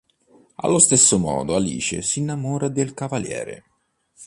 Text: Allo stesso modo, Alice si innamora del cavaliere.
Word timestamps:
Allo 0.55 0.79
stesso 0.79 1.19
modo, 1.19 1.53
Alice 1.55 2.01
si 2.01 2.17
innamora 2.21 2.69
del 2.69 2.95
cavaliere. 2.95 3.63